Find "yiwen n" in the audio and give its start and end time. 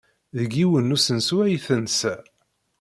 0.59-0.95